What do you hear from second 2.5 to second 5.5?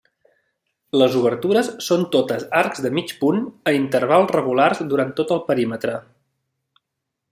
arcs de mig punt a intervals regulars durant tot el